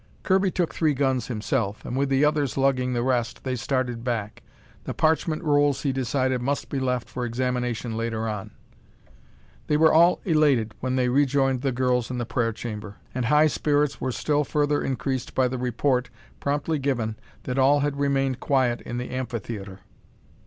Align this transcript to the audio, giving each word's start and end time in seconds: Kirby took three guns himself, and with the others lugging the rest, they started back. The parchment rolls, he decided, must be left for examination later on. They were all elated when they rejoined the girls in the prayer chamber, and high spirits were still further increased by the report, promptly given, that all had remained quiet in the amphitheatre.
Kirby 0.23 0.49
took 0.49 0.73
three 0.73 0.95
guns 0.95 1.27
himself, 1.27 1.85
and 1.85 1.95
with 1.95 2.09
the 2.09 2.25
others 2.25 2.57
lugging 2.57 2.93
the 2.93 3.03
rest, 3.03 3.43
they 3.43 3.55
started 3.55 4.03
back. 4.03 4.41
The 4.85 4.95
parchment 4.95 5.43
rolls, 5.43 5.83
he 5.83 5.91
decided, 5.91 6.41
must 6.41 6.69
be 6.69 6.79
left 6.79 7.07
for 7.07 7.23
examination 7.23 7.95
later 7.95 8.27
on. 8.27 8.49
They 9.67 9.77
were 9.77 9.93
all 9.93 10.19
elated 10.25 10.73
when 10.79 10.95
they 10.95 11.07
rejoined 11.09 11.61
the 11.61 11.71
girls 11.71 12.09
in 12.09 12.17
the 12.17 12.25
prayer 12.25 12.51
chamber, 12.51 12.95
and 13.13 13.25
high 13.25 13.45
spirits 13.45 14.01
were 14.01 14.11
still 14.11 14.43
further 14.43 14.81
increased 14.81 15.35
by 15.35 15.47
the 15.47 15.59
report, 15.59 16.09
promptly 16.39 16.79
given, 16.79 17.15
that 17.43 17.59
all 17.59 17.81
had 17.81 17.99
remained 17.99 18.39
quiet 18.39 18.81
in 18.81 18.97
the 18.97 19.11
amphitheatre. 19.11 19.81